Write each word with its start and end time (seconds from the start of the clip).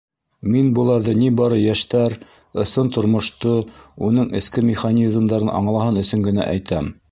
Мин 0.53 0.69
быларҙы 0.77 1.13
ни 1.19 1.27
бары 1.39 1.59
йәштәр 1.65 2.15
ысын 2.63 2.89
тормошто, 2.97 3.53
уның 4.09 4.33
эске 4.41 4.67
механизмдарын 4.73 5.55
аңлаһын 5.61 6.05
өсөн 6.05 6.29
генә 6.31 6.53
әйтәм. 6.59 6.95